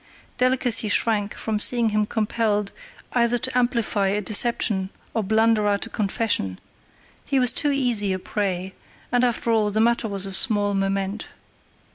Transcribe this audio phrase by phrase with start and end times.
[0.39, 2.71] Delicacy shrank from seeing him compelled
[3.13, 8.73] either to amplify a deception or blunder out a confession—he was too easy a prey;
[9.11, 11.27] and, after all, the matter was of small moment.